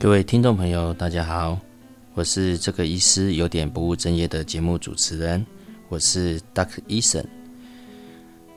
[0.00, 1.58] 各位听众朋友，大家好，
[2.14, 5.44] 我是这个医师有点不务正业的节目主持人，
[5.88, 7.24] 我是 Duck Eason。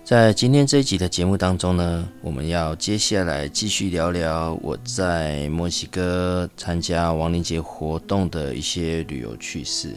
[0.03, 9.95] 在今天这一集的节目当中呢，我们要接下来继续聊聊我在墨西哥参加亡灵节活动的一些旅游趣事。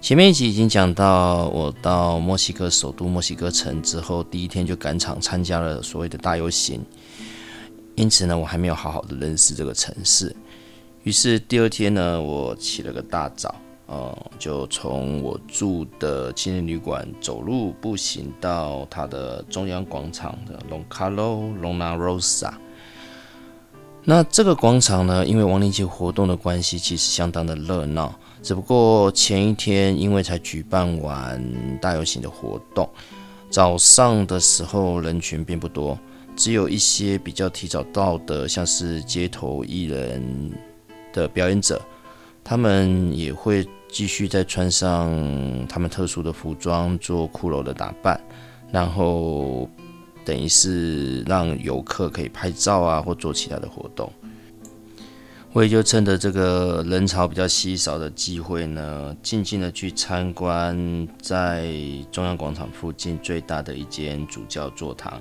[0.00, 6.80] 前面一集已经讲到，我到墨西哥首都墨西哥城之后，第一天就赶场参加了所谓的大游行。
[8.02, 10.34] 因此呢，我还没有好好的认识这个城市。
[11.04, 13.54] 于是第二天呢，我起了个大早，
[13.86, 22.52] 呃，就从我住的青年旅馆走路步行到它的中央广场的 Long Carlo Lona Rosa。
[24.02, 28.12] 那这个广场呢，因为亡灵节活动的关系，其实相当的热闹。
[28.42, 31.40] 只不过前一天因为才举办完
[31.80, 32.90] 大游行的活动，
[33.48, 35.96] 早上的时候人群并不多。
[36.36, 40.50] 只有一些比较提早到的，像是街头艺人
[41.12, 41.80] 的表演者，
[42.42, 45.10] 他们也会继续再穿上
[45.68, 48.20] 他们特殊的服装做骷髅的打扮，
[48.70, 49.68] 然后
[50.24, 54.10] 等于是让游客可以拍照啊，或做其他的活动。
[55.52, 61.70] 我也就趁着这个人潮比较稀少的机会呢，静静的去参观在
[62.10, 65.20] 中央广场附近最大的一间主教座堂。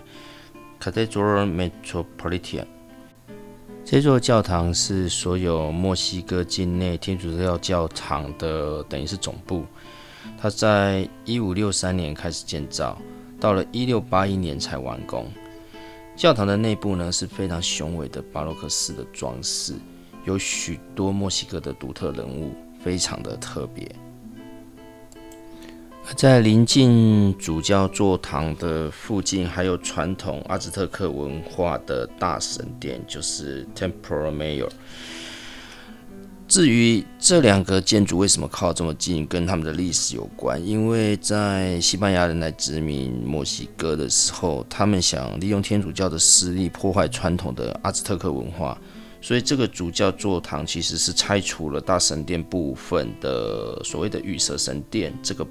[0.82, 2.66] Cathedral Metropolitan，
[3.86, 9.64] 这座教堂是所有墨西哥境内天主教教堂的等于是总部。
[10.40, 12.98] 它在一五六三年开始建造，
[13.40, 15.32] 到了一六八一年才完工。
[16.16, 19.76] 教堂的内部呢是非常雄伟的巴洛克式的装饰，
[20.26, 23.88] 有许多墨西哥的独特人物，非常的特别。
[26.16, 34.70] 在临近主教座堂的附近，还有传统阿兹特克文化的大神殿，就是 Templo Mayor。
[36.48, 40.64] 至于这两个建筑为什么靠这么近，跟他们的历史有关。
[40.64, 48.78] 因为在西班牙人来殖民墨西哥的时候，他们想利用天主教的势力破坏传统的阿兹特克文化，
[49.22, 55.48] 所以这个主教座堂其实是拆除了大神殿部分的所谓的羽蛇神殿这个。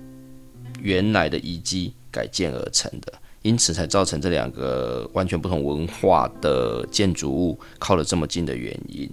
[0.82, 9.08] 原来的遗迹改建而成的，因此才造成这两个完全不同文化的建筑物靠了这么近的原因。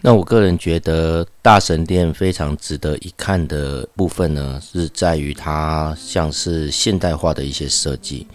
[0.00, 8.26] 那我个人觉得大神殿非常值得一看的部分呢，是在于它像是现代化的一些设计。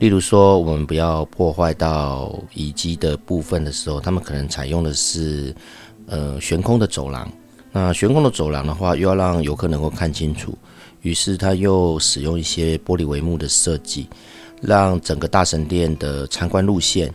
[0.00, 5.54] 例如说，我们不要破坏到遗迹的部分的时候，他们可能采用的是
[6.06, 7.30] 呃悬空的走廊。
[7.78, 10.52] 那悬空的走廊的话，又要让游客能够看清楚。
[11.02, 14.08] 于是他又使用一些玻璃帷幕的设计，
[14.60, 17.14] 让整个大神殿的参观路线，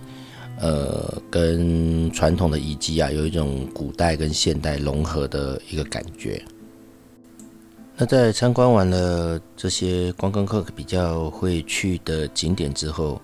[0.62, 6.42] 呃，跟传统的遗迹啊，有一种古代跟现代融合的一个感觉。
[7.98, 13.22] 那在参观完了这些观光客比较会去的景点之后，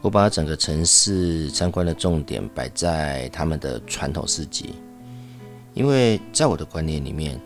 [0.00, 4.66] 我把整个城市参观的重点摆在他们的传统市集，
[5.74, 7.40] 因为在我的观念里面。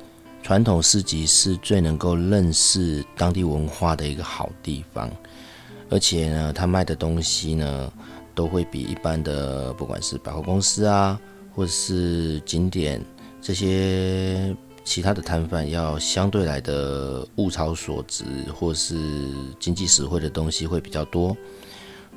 [0.45, 5.09] 传统市集是最能够认识当地文化的一个好地方，
[5.89, 7.93] 而且呢，他卖的东西呢，
[8.35, 11.17] 都会比一般的不管是百货公司啊，
[11.55, 13.01] 或者是景点
[13.41, 14.53] 这些
[14.83, 18.99] 其他的摊贩要相对来的物超所值，或是
[19.61, 21.37] 经济实惠的东西会比较多。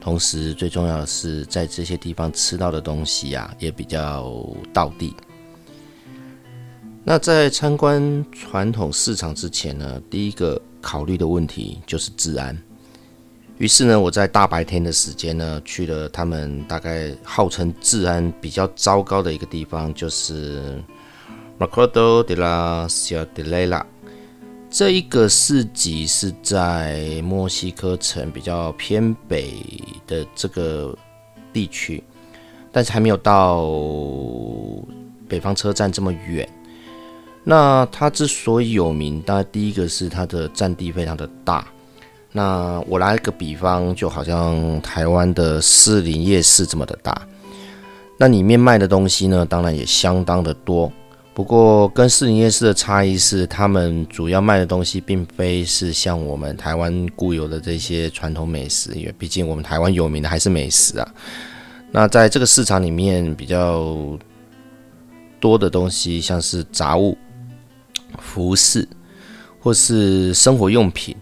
[0.01, 4.43] 同时，最重要的是在这些地方吃到的东西呀，也比较
[4.73, 5.15] 道地。
[7.07, 12.59] 那在参观传统市场之前呢，第一个考虑的问题就是治安。
[13.59, 20.81] 于是呢，我在大白天的时间呢，去了他们大概号称治安比较糟糕的一个地方，就是
[21.59, 23.83] Mercado de la Ciudadela。
[24.71, 29.53] 这一个市集是在墨西哥城比较偏北
[30.07, 30.97] 的这个
[31.53, 32.03] 地区，
[32.71, 33.63] 但是还没有到
[35.29, 36.49] 北方车站这么远。
[37.47, 41.65] 那它之所以有名，当然第一个是它的占地非常的大。
[42.31, 47.15] 那我来个比方，就好像台湾的士林夜市这么的大。
[48.17, 50.91] 那里面卖的东西呢，当然也相当的多。
[51.33, 61.13] 不过跟士林夜市的差异是，他们主要卖的东西并非是像我们台湾固有的这些传统美食，因为毕竟我们台湾有名的还是美食啊。
[61.91, 63.95] 那在这个市场里面比较
[65.39, 67.17] 多的东西，像是杂物。
[68.35, 68.85] 服饰
[69.61, 71.15] 或是生活用品，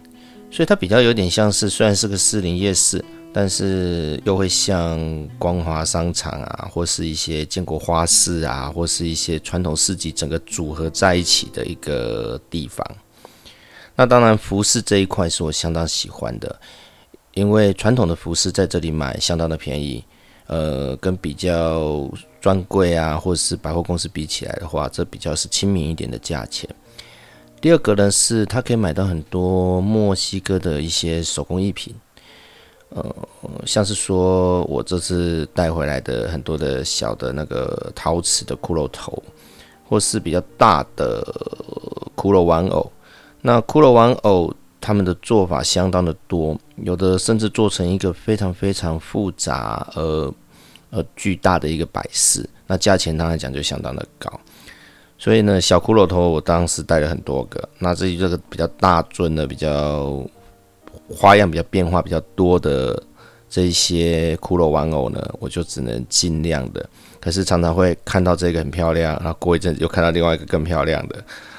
[0.50, 3.02] 所以它比较有点像是，虽然是个士林夜市，
[3.32, 4.98] 但是又会像
[5.38, 12.84] 光华商场啊，或是一些建国花市啊，或是一些传统市集，整个组合在一起的一个地方。
[13.94, 16.60] 那当然，服饰这一块是我相当喜欢的，
[17.34, 20.02] 因为传统的服饰在这里买相当的便宜。
[20.46, 22.06] 呃，跟比较
[22.38, 26.68] 专柜啊，或者是百货公司比起来的话，这比较是亲民一点的价钱。
[27.64, 31.94] 第二个呢，是它可以买到很多墨西哥的一些手工艺品，
[32.90, 33.02] 呃，
[33.64, 39.22] 像是说我这次带回来的很多的小的那个陶瓷的骷髅头，
[39.88, 41.22] 或是比较大的
[42.14, 42.92] 骷髅玩偶。
[43.40, 50.34] 那骷髅玩偶他们的做法相当的多，有的甚至做成一个非常非常复杂而
[50.90, 54.38] 呃巨大的一个摆饰，那价钱当然讲就相当的高。
[55.24, 57.66] 所以呢，小骷髅头我当时带了很多个。
[57.78, 60.22] 那至于这个比较大尊的、比较
[61.08, 63.02] 花样比较变化比较多的
[63.48, 66.86] 这一些骷髅玩偶呢，我就只能尽量的。
[67.22, 71.16] 可是常常会看到这个很漂亮，然后过一阵子又看到另外一个更漂亮的，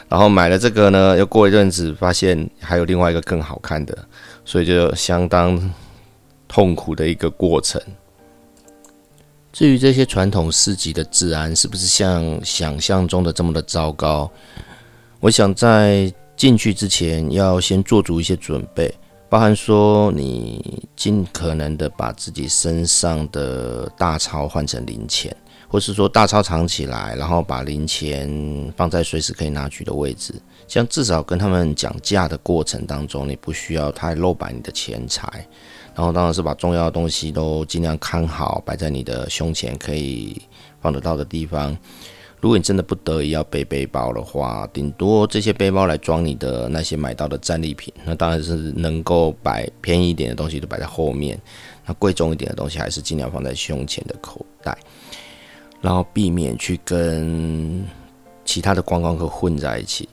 [0.07, 3.97] 然后买了这个呢，又过一阵子发现还有另外一个更好看的，
[4.45, 5.73] 所以就相当
[6.47, 7.81] 痛苦的一个过程。
[9.56, 14.30] 至于这些传统市集的治安是不是像想象中的这么的糟糕？
[15.22, 18.94] 我想在进去之前要先做足一些准备，
[19.30, 25.34] 包含说你尽可能的把自己身上的大钞换成零钱，
[25.69, 28.30] 或是说大钞藏起来，然后把零钱
[28.75, 30.34] 放在随时可以拿取的位置，
[30.68, 35.48] 像至少跟他们讲价的过程当中，你不需要太露白你的钱财。
[35.95, 40.39] 然后当然是把重要的东西都尽量看好，摆在你的胸前可以
[40.81, 41.75] 放得到的地方。
[42.42, 47.92] 如果你真的不得已要背背包的话，顶多这些背包来装你的那些买到的战利品。
[48.03, 51.39] 那当然是能够摆便宜一点的东西都摆在后面，
[51.86, 54.77] 那贵重一点的东西还是尽量放在胸前的口袋，
[55.81, 57.83] 然后避免去跟
[58.44, 60.07] 其他的观光客混在一起，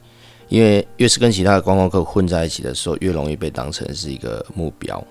[0.48, 5.04] 因为越是跟其他的观光客混在一起的时候，越容易被当成是一个目标。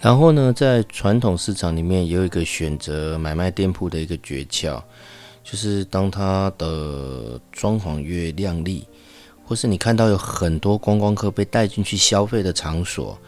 [0.00, 4.80] 然后呢，在传统市场里面也有一个选择买卖店铺的一个诀窍，
[5.42, 8.86] 就是当它的装潢越亮丽，
[9.44, 13.18] 或是你看到有很多观光客被带进去消费的场所，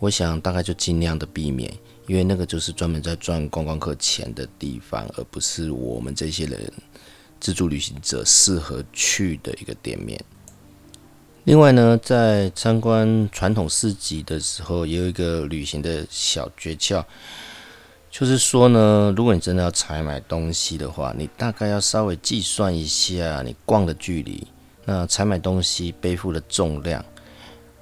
[0.00, 1.72] 我想大概就尽量的避免，
[2.08, 6.72] 因为那个就是专门在赚观光客钱的地方，而不是我们这些人
[7.38, 10.20] 自助旅行者适合去的一个店面。
[11.50, 17.04] 另外呢，在参观传统市集的时候，也有一个旅行的小诀窍，
[18.08, 24.46] 就是说呢，如果你真的要采买东西的话，你大概要稍微计算一下你逛的距离，
[24.84, 27.04] 那采买东西背负的重量，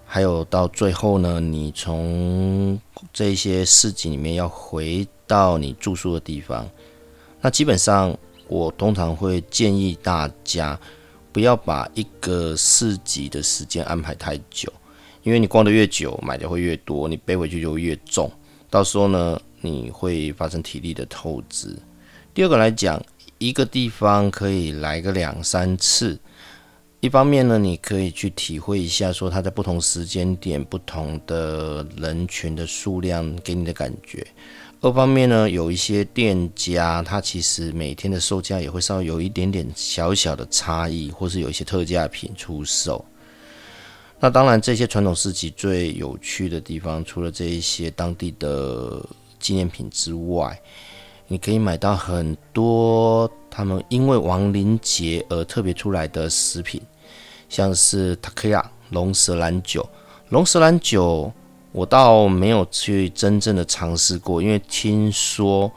[0.07, 2.81] 还有到最后呢，你从
[3.13, 6.67] 这些市集里面要回到你住宿的地方，
[7.43, 8.17] 那基本上
[8.47, 10.81] 我通常会建议大家。
[11.39, 14.73] 不要把一个市集的时间安排太久，
[15.23, 18.29] 因为你逛的越久，买的会越多，你背回去就越重，
[18.69, 21.79] 到时候呢，你会发生体力的透支。
[22.35, 23.01] 第二个来讲，
[23.39, 26.19] 一个地方可以来个两三次，
[26.99, 34.27] 一方面呢，你可以去体会一下，说它在不同时间点、不同的人群的数量给你的感觉。
[34.81, 43.05] 二方面呢，有一些店家，它其实每天的售价也会稍微有一点点小小的差异，或是有一些特价品出售。
[44.21, 49.05] 那当然，这些传统市集最有趣的地方，除了这一些当地的
[49.41, 50.57] 纪念品之外，
[51.27, 56.81] 你可以买到很多他们因为亡灵节而特别出来的食品，
[57.49, 59.89] 像是 Takaya 龙舌兰酒，
[60.29, 61.33] 龙舌兰酒。
[61.73, 65.71] 我倒没有去真正的尝试过，因为听说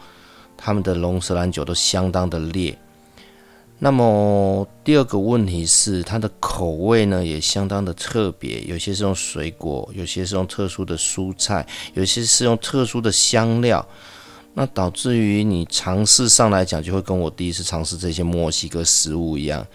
[0.58, 2.78] 他们的龙舌兰酒都相当的烈。
[3.84, 13.84] 那么第二个问题是，它的口味呢也相当的特别，有些是用水果，有些是用特殊的蔬菜，有些是用特殊的香料。
[14.54, 19.66] 那导致于你尝试上来讲，就会跟我第一次尝试这些墨西哥食物一样，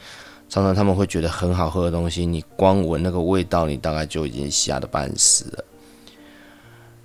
[0.48, 5.64] 常常他们会觉得很好喝的东西，你光闻那个味道，你大概就已经吓得半死了。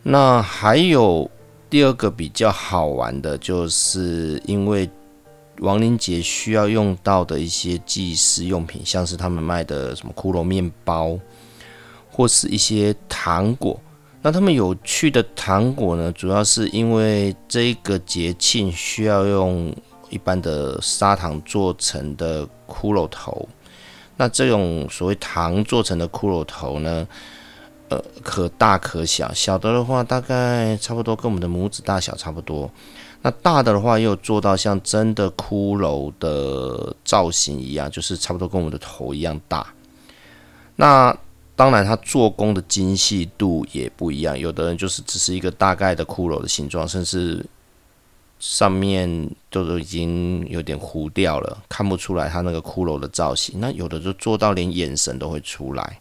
[0.04, 1.30] 那还有
[1.70, 4.90] 第二个比较好玩的，就是因为
[5.60, 11.18] 亡灵节需要用到的一些祭祀用品，像是他们卖的什么骷髅面包，
[12.10, 13.80] 或是一些糖果。
[14.24, 19.72] 那他们有趣的糖果呢，主要是因为这个节庆需要用
[20.10, 23.48] 一般的砂糖做成的骷髅头。
[24.18, 27.08] 那这种所谓糖做成的骷髅头呢？
[27.92, 32.72] 呃，可大可小，小的的话大概差不多跟我们的拇指大小差不多。
[33.22, 39.68] 那大的的话又做到像真的骷髅的造型一样，就是差不多跟我们的头一样大。
[40.78, 41.14] 那
[41.54, 47.46] 当然，它做工的精细度也不一样，有的人就是只是一个大概的骷髅的形状，甚至
[48.40, 53.60] 上面都都已经有点糊掉了，看不出来它那个骷髅的造型。
[53.60, 56.00] 那有的就做到连眼神都会出来。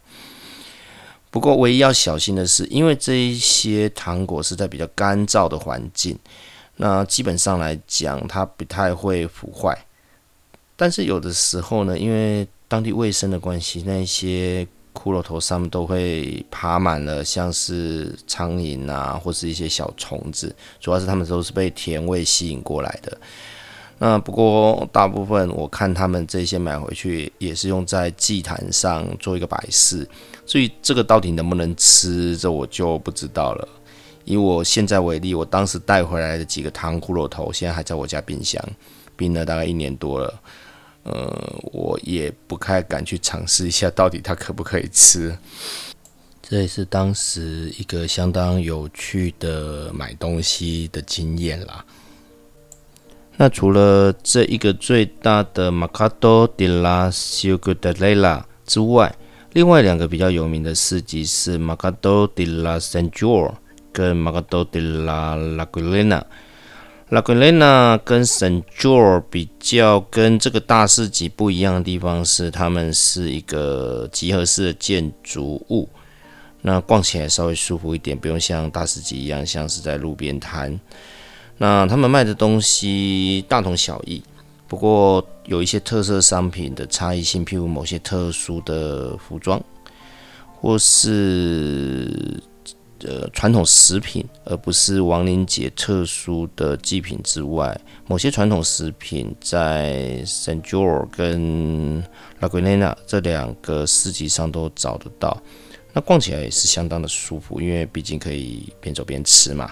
[1.31, 6.19] 不过，唯一要小心的是，因为这一些糖果是在比较干燥的环境，
[6.77, 9.79] 那基本上来讲，它不太会腐坏。
[10.77, 23.17] 但是有的时候呢，因为当地卫生的关系，那些骷髅头上面都会爬满了像是苍蝇啊，或是一些小虫子，主要是它们都是被甜味吸引过来的。
[24.03, 30.09] 那不过大部分我看他们这些买回去也是用在祭坛上做一个摆饰。
[30.47, 33.69] 至于这个到底能不能吃，这我就不知道了。
[34.25, 38.59] 以我现在为例，我当时带回来的几个糖骷髅头，现在还在我家冰箱，
[39.17, 40.41] 冰了大概一年多了。
[41.03, 45.37] 呃，我也不太敢去尝试一下，到底它可不可以吃。
[46.43, 51.85] 这也是当时一个相当有趣的买东西的经验啦。
[53.41, 59.17] 那除了这一个最大的 m a c a d o de la Ciudadela 之外，
[59.55, 63.55] 另外两个比较有名的市集是 m a c a d o de la Sanjur
[63.95, 66.23] 跟 m a c a d o de la Laguna。
[67.09, 75.89] Laguna 跟 Sanjur 比较跟这个大市集不一样的地方是，它们是一个集合式的建筑物，
[76.61, 80.79] 那逛起来稍微舒服一点，不用像大市集一样像是在路边摊。
[81.63, 84.23] 那他们卖的东西大同小异。
[84.67, 89.63] 不过有一些特色商品的差异性，譬如某些特殊的服装，
[90.57, 92.43] 或是
[93.01, 102.03] 呃传统食品，而不是亡灵节特殊的祭品之外，某些传统食品在 San Jorge 跟
[102.39, 105.37] La Guinea 这两个市集上都找得到。
[105.93, 109.71] 那逛起来也是相当的舒服，因为毕竟可以边走边吃嘛。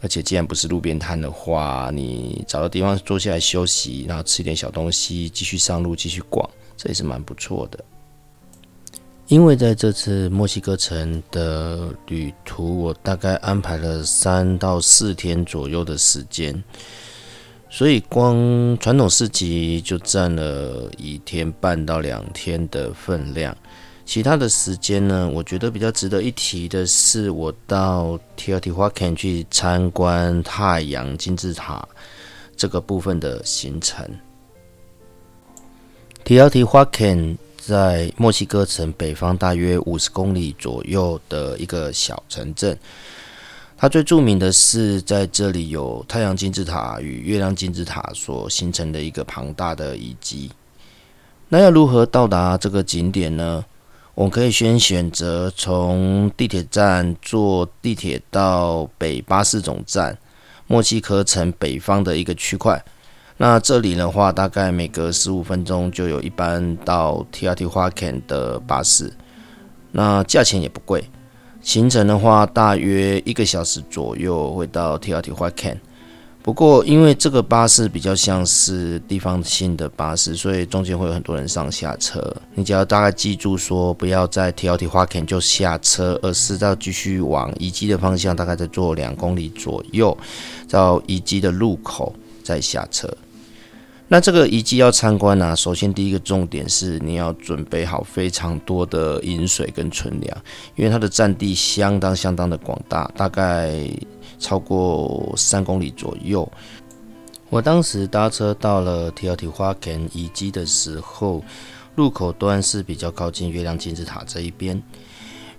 [0.00, 7.84] 而且，既然不是路边摊的话，你找个地方坐下来休息，然后吃一点小东西，继续上路继续逛，这也是蛮不错的。
[9.26, 16.62] 因为在这次墨西哥城的旅途，我大概安排了三到四天左右的时间，
[17.68, 23.54] 所以光传统市集就占了一天半到两天的分量。
[24.08, 25.28] 其他的时间呢？
[25.28, 31.86] 我觉得比较值得一提的是，我到 Teotihuacan 去参观太阳金字塔
[32.56, 34.02] 这个部分的行程。
[36.24, 42.78] Teotihuacan 在墨西哥城北方大约五十公里左右的一个小城镇。
[43.76, 50.50] 它最著名的是在这里有太阳金字塔与月亮金字塔所形成的一个庞大的遗迹。
[51.46, 53.62] 那要如何到达这个景点呢？
[54.18, 60.18] 我可以先选择从地铁站坐地铁到北巴士总站，
[60.66, 62.84] 墨西哥城北方的一个区块。
[63.36, 69.12] 那这里的话，大概每隔十五分钟就有一班到 T R T 花肯的巴士，
[69.92, 71.08] 那价钱也不贵。
[71.60, 75.80] 行程的话，大约一个小时左右会到 T R T 花肯
[76.48, 82.34] 不过，因为这个巴士比较像是地方性的巴士，所以中间会有很多人上下车。
[82.54, 90.16] 你只要大概记住说，不要在 T L T 花肯就下车，而是要继续往遗迹的方向，大概再坐两公里左右，
[90.70, 93.14] 到遗迹的入口再下车。
[94.08, 100.38] 那这个遗迹要参观呢，首先第一个重点是你要准备好非常多的饮水跟存粮，
[100.76, 103.86] 因为它的占地相当相当的广大，大概。
[104.38, 106.50] 超过三公里左右。
[107.50, 111.42] 我当时搭车到了提奥提花肯遗迹的时候，
[111.94, 114.82] 入口端是比较靠近月亮金字塔这一边。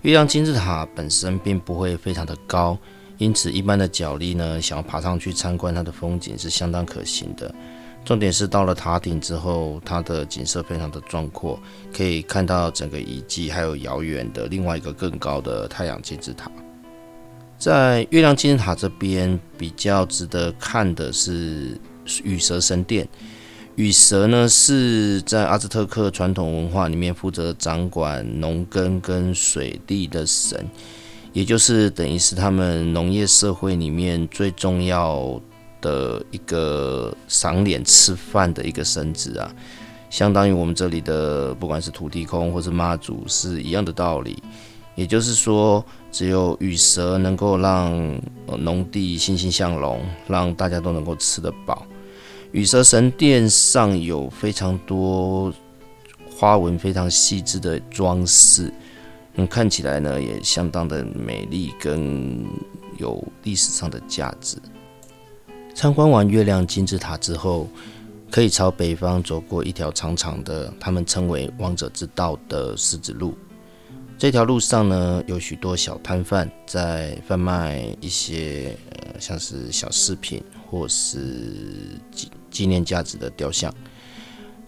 [0.02, 2.78] 月亮金字塔本身并不会非常的高，
[3.18, 7.54] 因此一般的脚力呢，想要爬上去参观它的风景是相当可行的。
[8.02, 11.60] 重点是到了塔顶之后，它的景色非常的壮阔，
[11.92, 16.50] 可以看到整个遗迹，还有遥远的另外一个更高的太阳金字塔。
[17.60, 21.78] 在月亮金字塔这边比较值得看的是
[22.24, 23.06] 羽蛇神殿。
[23.76, 30.66] 羽蛇呢是在阿兹特克传统文化里面负责掌管农耕跟水利的神，
[31.34, 35.38] 也就是等于是他们农业社会里面最重要
[35.82, 39.54] 的一个赏脸吃饭的一个神子啊，
[40.08, 44.42] 相当于我们这里的不管是土地公或是妈祖是一样的道理。
[45.00, 48.20] 也就是说，只有羽蛇能够让
[48.58, 51.86] 农地欣欣向荣，让大家都能够吃得饱。
[52.52, 55.50] 羽蛇神殿上有非常多
[56.36, 58.70] 花纹非常细致的装饰，
[59.36, 62.44] 嗯，看起来呢也相当的美丽跟
[62.98, 64.58] 有历史上的价值。
[65.74, 67.66] 参观完月亮金字塔之后，
[68.30, 73.34] 可以朝北方走过一条长长的，他们称为“王者之道”的石子路。
[74.20, 83.74] 这条路上呢，有许多小摊贩在贩卖一些呃，像是小饰品或是纪纪念价值的雕像。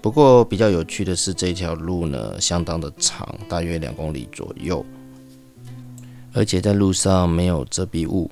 [0.00, 4.82] 不过比较有趣的是，这条路呢相当的长，大约两公里左右，
[6.32, 8.30] 而且在路上没有遮蔽物，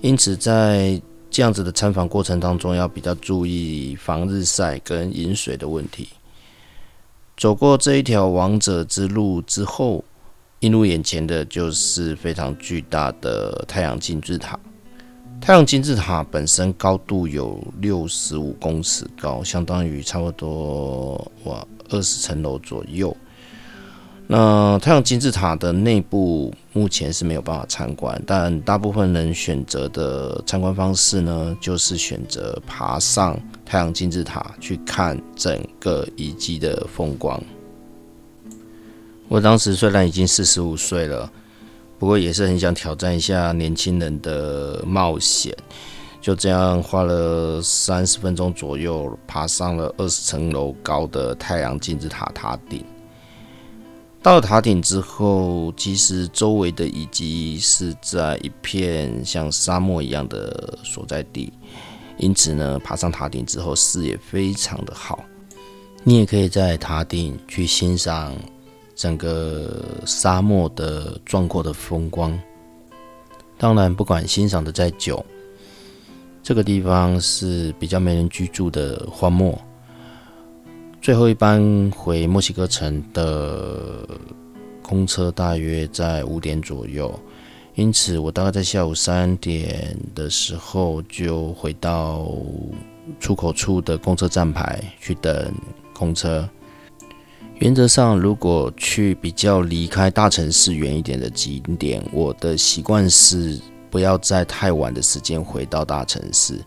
[0.00, 6.08] 因此在这样子的参访过程当中，要比较注意防日晒跟饮水的问题。
[7.36, 10.02] 走过这一条王者之路之后。
[10.60, 14.58] 映入眼前的就是非常巨大的太阳金字塔。
[15.40, 23.16] 太阳金字塔本身高度有六十五公尺高，相当于差不多哇二十层楼左右。
[24.26, 37.40] 那太阳金字塔的内部目前是没有办法参观，但大部分人选择的参观方式呢，就是选择爬上太阳金字塔去看整个遗迹的风光。
[39.28, 41.30] 我当时虽然已经四十五岁了，
[41.98, 45.54] 不过也是很想挑战一下年轻人的冒险。
[46.20, 52.84] 就这样花了三十分钟左右，爬上了二十层楼高的太阳金字塔塔顶。
[54.20, 61.52] 到了塔顶之后，其实周围的遗迹是在一片像沙漠一样的所在地，
[62.16, 65.24] 因此呢，爬上塔顶之后视野非常的好。
[66.02, 68.34] 你也可以在塔顶去欣赏。
[68.98, 72.36] 整个沙漠的壮阔的风光，
[73.56, 75.24] 当然不管欣赏的再久，
[76.42, 79.56] 这个地方是比较没人居住的荒漠。
[81.00, 81.62] 最后一班
[81.94, 84.04] 回墨西哥城的
[84.82, 87.16] 公车大约在五点左右，
[87.76, 92.26] 因此我大概在下午三点的时候就回到
[93.20, 95.54] 出口处的公车站牌去等
[95.94, 96.46] 公车。
[97.58, 103.58] 原则上，如果去比较离开大城市远一点的景点，我的习惯是
[103.90, 106.60] 不要在太晚的时间回到大城市，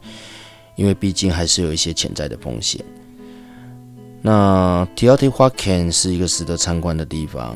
[0.76, 2.84] 因为毕竟还是有一些潜在的风险。
[4.22, 7.56] 那 Teotihuacan 是一个值得参观的地方，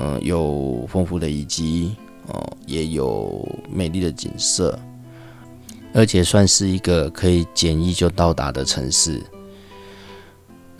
[0.00, 1.94] 嗯，有丰富的遗迹，
[2.28, 4.78] 哦，也有美丽的景色，
[5.92, 9.22] 而且算是一个可以简易就到达的城市。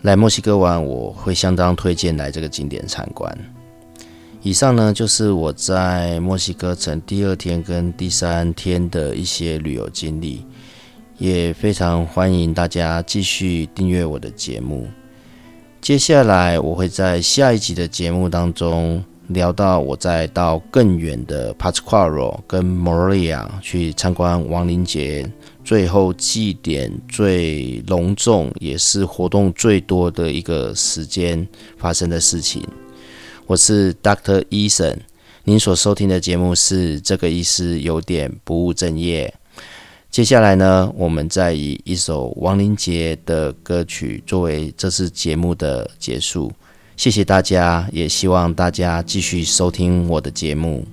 [0.07, 3.37] 来墨西哥玩，我会相当推荐来这个景点参观。
[4.41, 10.45] 以上呢就是我在墨西哥城第二天跟第三天的一些旅游经历，
[11.17, 14.87] 也非常欢迎大家继续订阅我的节目。
[15.81, 25.29] 接下来我会在下一集的节目当中聊到我在到更远的 p a s q u a r o 跟 Moria 去参观亡灵节。
[25.65, 31.45] 最后祭典最隆重，也是活动最多的一个时间
[31.77, 32.65] 发生的事情。
[33.45, 34.95] 我是 Doctor Eason，
[35.43, 39.33] 您所收听的节目是这个医师有点不务正业。
[40.09, 46.49] 接下来呢，我们再以一首亡灵节的歌曲作为这次节目的结束。
[46.97, 50.83] 谢谢大家，也希望大家继续收听我的节目。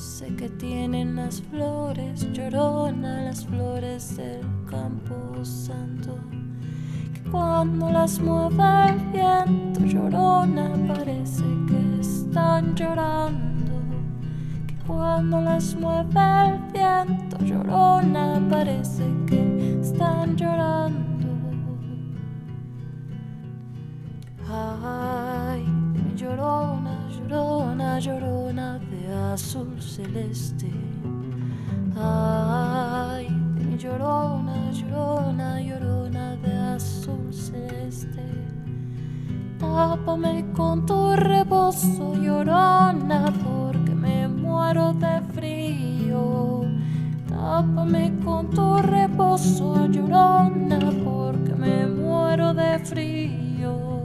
[0.00, 6.16] Sé que tienen las flores, llorona las flores del campo santo.
[7.12, 13.74] Que cuando las mueve el viento, llorona parece que están llorando.
[14.66, 21.28] Que cuando las mueve el viento, llorona parece que están llorando.
[24.48, 25.62] Ay,
[26.16, 26.79] llorona
[27.30, 30.70] llorona, llorona de azul celeste.
[39.58, 46.62] Tápame con tu rebozo, llorona, porque me muero de frío.
[47.28, 53.99] Tápame con tu rebozo, llorona, porque me muero de frío.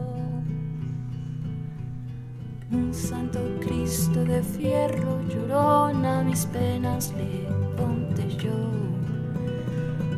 [3.06, 7.46] Santo Cristo de fierro, llorona, mis penas le
[7.78, 8.58] conté yo.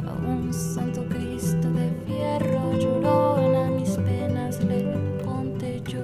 [0.08, 4.86] A un santo Cristo de fierro, llorona, mis penas le
[5.26, 6.00] conté yo.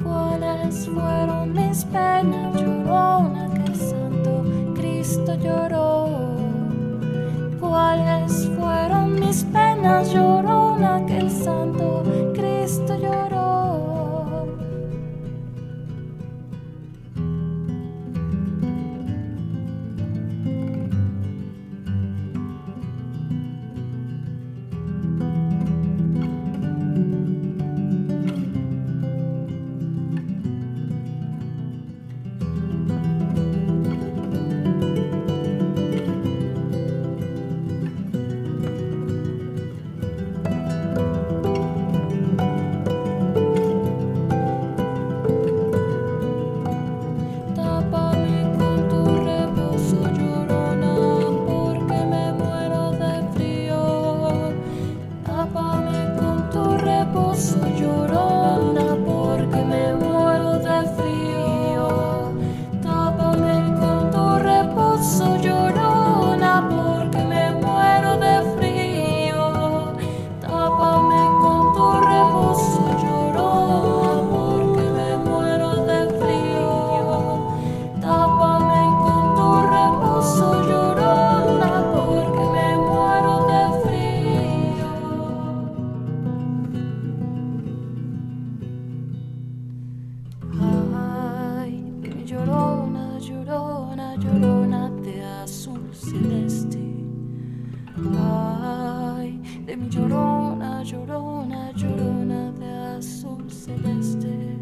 [0.00, 4.44] ¿Cuáles fueron mis penas, llorona, que santo
[4.76, 6.06] Cristo lloró?
[7.58, 11.69] ¿Cuáles fueron mis penas, llorona, que santo
[99.88, 104.58] llorona, llorona, llorona de azul celeste.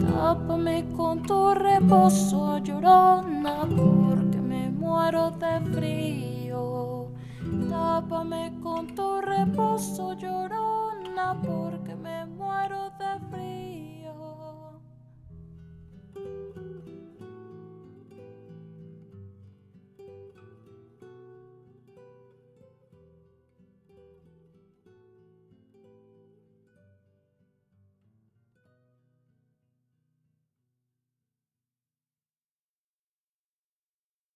[0.00, 7.08] Tápame con tu reposo, llorona, porque me muero de frío.
[7.70, 12.90] Tápame con tu reposo, llorona, porque me muero